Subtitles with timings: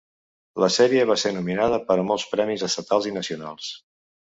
[0.63, 3.75] La sèrie va ser nominada per a molts premis estatals i nacionals.